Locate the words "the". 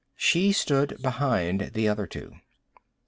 1.75-1.87